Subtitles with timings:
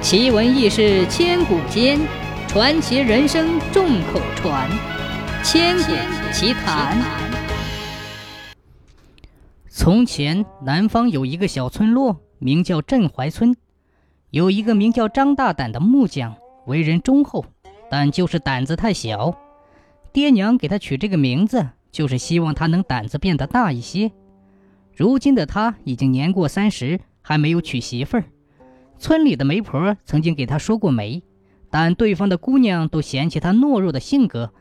[0.00, 1.98] 奇闻异事千古间，
[2.46, 4.70] 传奇人生众口传。
[5.42, 5.92] 千古
[6.32, 6.96] 奇谈。
[9.68, 13.56] 从前，南方有一个小村落，名叫镇怀村，
[14.30, 16.36] 有一个名叫张大胆的木匠，
[16.66, 17.44] 为人忠厚，
[17.90, 19.36] 但就是胆子太小。
[20.12, 24.12] 爹娘给他取这个名字，就是希望他能胆子变得大一些。
[24.94, 28.24] 如今的他已经年过三十，还没有娶媳妇儿。
[28.98, 31.22] 村里的媒婆曾经给他说过媒，
[31.70, 34.52] 但对方的姑娘都嫌弃他懦弱的性格，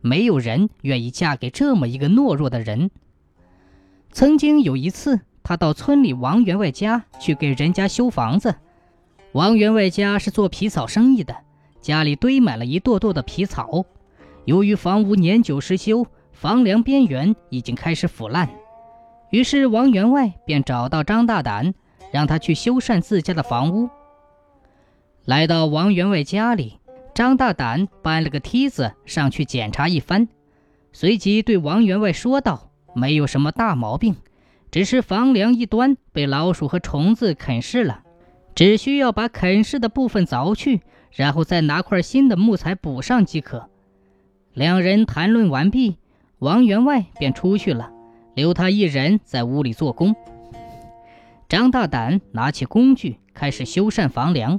[0.00, 2.90] 没有人愿意嫁给这么一个懦弱的人。
[4.10, 8.54] 曾经有一次，他到村里王员外家去给人家修房子。
[9.32, 11.36] 王员外家是做皮草生意的，
[11.80, 13.84] 家里堆满了一垛垛的皮草。
[14.44, 18.48] 由于房屋年久失修，房梁边缘已经开始腐烂，
[19.30, 21.74] 于是王员外便找到张大胆。
[22.12, 23.88] 让他去修缮自家的房屋。
[25.24, 26.78] 来到王员外家里，
[27.14, 30.28] 张大胆搬了个梯子上去检查一番，
[30.92, 34.16] 随即对王员外说道：“没有什么大毛病，
[34.70, 38.02] 只是房梁一端被老鼠和虫子啃噬了，
[38.54, 43.68] 只需要把啃噬的部分凿去，然后再拿块新的木材补上即可。”
[44.52, 45.96] 两人谈论完毕，
[46.38, 47.90] 王员外便出去了，
[48.34, 50.14] 留他一人在屋里做工。
[51.52, 54.58] 张大胆拿起工具开始修缮房梁，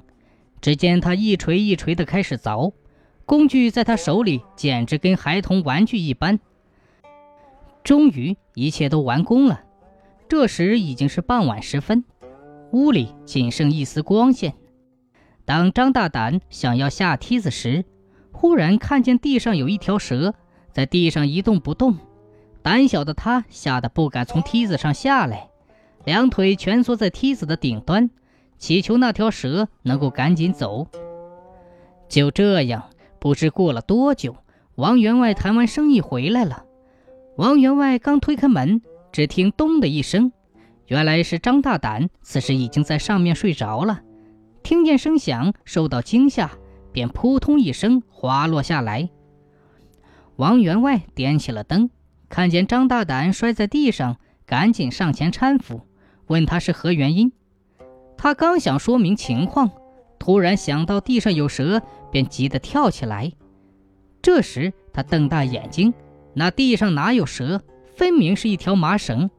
[0.62, 2.72] 只见他一锤一锤的开始凿，
[3.26, 6.40] 工具在他手里简直跟孩童玩具一般。
[7.84, 9.62] 终于一切都完工了，
[10.30, 12.06] 这时已经是傍晚时分，
[12.74, 14.54] 屋里仅剩一丝光线。
[15.46, 17.86] 当张大胆想要下梯子时，
[18.32, 20.36] 忽然看见地上有一条蛇
[20.72, 21.98] 在地上一动不动，
[22.62, 25.50] 胆小的他吓得不敢从梯子上下来。
[26.06, 28.10] 两腿蜷缩在梯子的顶端，
[28.58, 30.88] 祈求那条蛇能够赶紧走。
[32.10, 34.36] 就这样，不知过了多久，
[34.76, 36.66] 王员外谈完生意回来了。
[37.38, 38.82] 王员外刚推开门，
[39.12, 40.32] 只听“咚”的一声，
[40.88, 44.02] 原来是张大胆，此时已经在上面睡着了。
[44.62, 46.52] 听见声响，受到惊吓，
[46.92, 49.10] 便扑通一声滑落下来。
[50.36, 51.90] 王员外点起了灯，
[52.30, 55.82] 看见张大胆摔在地上，赶紧上前搀扶。
[56.28, 57.32] 问他是何原因，
[58.18, 59.70] 他刚想说明情况，
[60.18, 63.32] 突然想到地上有蛇，便急得跳起来。
[64.22, 65.94] 这时他瞪大眼睛，
[66.34, 67.62] 那地上哪有蛇，
[67.96, 69.30] 分明是一条麻绳，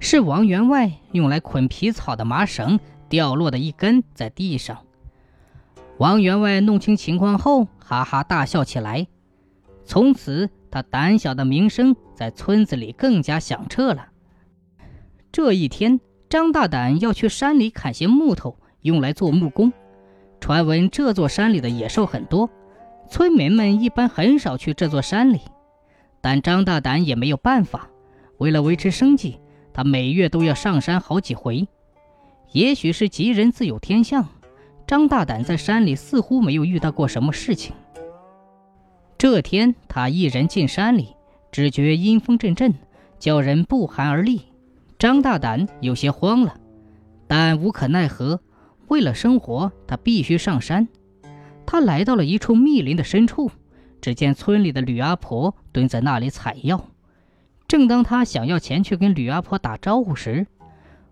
[0.00, 4.78] 是王员外用来捆皮草的麻绳掉落的一根在地上。
[5.98, 9.06] 王员外弄清情况后，哈哈大笑起来。
[9.84, 14.08] 从此，他胆小的名声在村子里更加响彻了。
[15.30, 16.00] 这一天。
[16.28, 19.72] 张大胆要去山里砍些木头，用来做木工。
[20.40, 22.50] 传闻这座山里的野兽很多，
[23.08, 25.40] 村民们一般很少去这座山里。
[26.20, 27.88] 但张大胆也没有办法，
[28.38, 29.38] 为了维持生计，
[29.72, 31.68] 他每月都要上山好几回。
[32.52, 34.26] 也许是吉人自有天相，
[34.86, 37.74] 张大胆在山里似乎没有遇到过什么事情。
[39.18, 41.14] 这天，他一人进山里，
[41.52, 42.74] 只觉阴风阵阵，
[43.18, 44.42] 叫人不寒而栗。
[45.04, 46.54] 张大胆有些慌了，
[47.26, 48.40] 但无可奈何。
[48.88, 50.88] 为了生活，他必须上山。
[51.66, 53.50] 他来到了一处密林的深处，
[54.00, 56.82] 只见村里的吕阿婆蹲在那里采药。
[57.68, 60.46] 正当他想要前去跟吕阿婆打招呼时，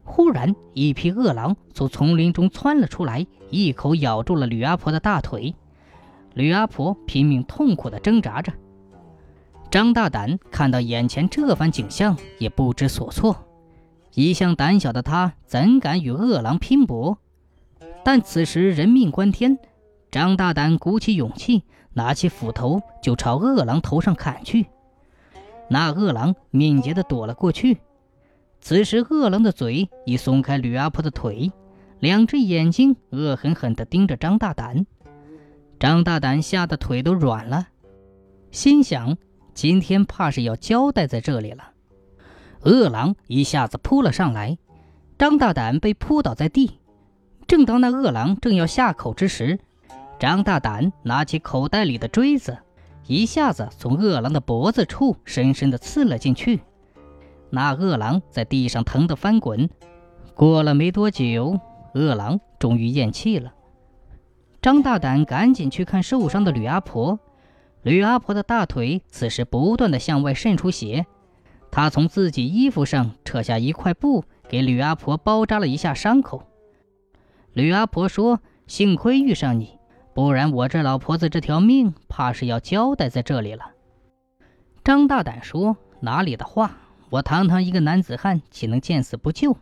[0.04, 5.54] 忽然一匹饿狼从丛林中窜了出来，一口咬住了吕阿婆的大腿。
[6.32, 8.54] 吕阿婆拼命痛苦地挣扎着。
[9.70, 13.36] 张大胆看到眼前这番景象，也不知所措。
[14.14, 17.18] 一向胆小的他，怎敢与恶狼拼搏？
[18.04, 19.58] 但此时人命关天，
[20.10, 21.62] 张大胆鼓起勇气，
[21.94, 24.66] 拿起斧头就朝恶狼头上砍去。
[25.68, 27.78] 那恶狼敏捷地躲了过去。
[28.60, 31.50] 此时，恶狼的嘴已松开吕阿婆的腿，
[31.98, 34.86] 两只眼睛恶狠狠地盯着张大胆。
[35.80, 37.68] 张大胆吓得腿都软了，
[38.50, 39.16] 心想：
[39.54, 41.71] 今天怕是要交代在这里了。
[42.64, 44.56] 恶狼一下子扑了上来，
[45.18, 46.78] 张大胆被扑倒在地。
[47.46, 49.58] 正当那恶狼正要下口之时，
[50.18, 52.56] 张大胆拿起口袋里的锥子，
[53.06, 56.60] 一下子从恶狼的脖子处深深地刺了进去。
[57.50, 59.68] 那恶狼在地上疼得翻滚。
[60.34, 61.58] 过了没多久，
[61.94, 63.52] 恶狼终于咽气了。
[64.62, 67.18] 张大胆赶紧去看受伤的吕阿婆，
[67.82, 71.04] 吕阿婆的大腿此时不断地向外渗出血。
[71.72, 76.46] 他从自己衣服上扯下一块布，给吕阿婆包扎了一下伤口。
[77.54, 79.78] 吕阿婆说：“幸亏遇上你，
[80.12, 83.70] 不然我这老婆子这条命怕是要交代在这里了。”
[84.84, 86.76] 张大胆说：“哪里的话，
[87.08, 89.56] 我堂堂一个男子汉，岂能见死不救？”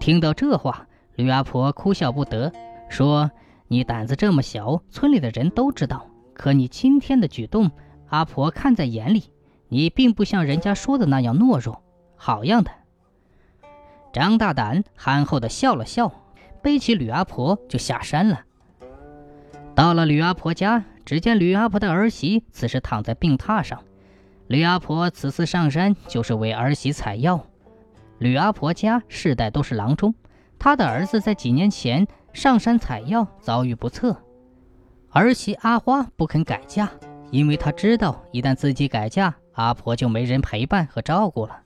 [0.00, 2.50] 听到这话，吕阿婆哭笑不得，
[2.88, 3.30] 说
[3.68, 6.06] ：“你胆子这么小，村里的人都知道。
[6.32, 7.70] 可你今天的举动，
[8.08, 9.24] 阿婆看在眼里，
[9.68, 11.82] 你并不像人家说的那样懦弱，
[12.16, 12.70] 好样的。”
[14.12, 16.10] 张大胆憨厚的笑了笑，
[16.62, 18.40] 背起吕阿婆就下山了。
[19.74, 23.82] 到了吕阿婆家，只见吕阿婆的儿媳此时躺在病榻上。
[24.46, 27.46] 吕阿婆此次上山就是为儿媳采药。
[28.18, 30.14] 吕阿婆家世代都是郎中，
[30.58, 34.16] 她的儿子在几年前上山采药，遭遇不测。
[35.10, 36.88] 儿媳阿花不肯改嫁，
[37.30, 41.60] 因为她知道一旦自己改嫁，阿婆就没人陪伴和照顾了。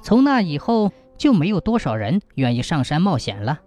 [0.00, 3.60] 从那以后，就没有多少人愿意上山冒险了。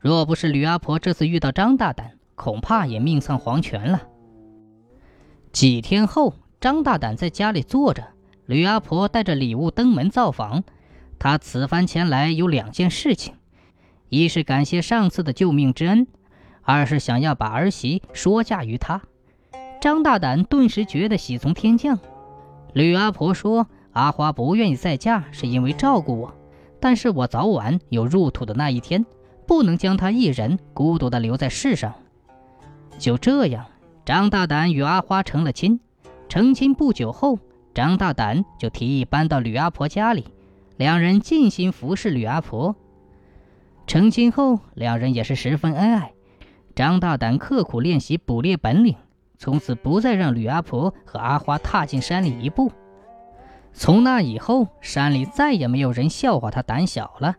[0.00, 4.02] 若不是吕阿婆这次遇到张大胆，恐怕也命丧黄泉了。
[5.52, 6.34] 几天后。
[6.58, 8.02] 张大胆在家里坐着，
[8.46, 10.64] 吕阿婆带着礼物登门造访。
[11.18, 13.34] 他此番前来有两件事情：
[14.08, 16.06] 一是感谢上次的救命之恩，
[16.62, 19.02] 二是想要把儿媳说嫁于他。
[19.82, 21.98] 张大胆顿时觉得喜从天降。
[22.76, 26.34] 吕阿婆说：“阿花不愿意再嫁，是因为照顾我，
[26.78, 29.06] 但是我早晚有入土的那一天，
[29.46, 31.94] 不能将她一人孤独地留在世上。”
[32.98, 33.64] 就这样，
[34.04, 35.80] 张大胆与阿花成了亲。
[36.28, 37.38] 成亲不久后，
[37.72, 40.26] 张大胆就提议搬到吕阿婆家里，
[40.76, 42.76] 两人尽心服侍吕阿婆。
[43.86, 46.12] 成亲后，两人也是十分恩爱。
[46.74, 48.96] 张大胆刻苦练习捕猎本领，
[49.38, 52.72] 从此不再让吕阿婆和阿花踏进山里一步。
[53.72, 57.36] 从那以后，山里再也没有人笑话他胆小了。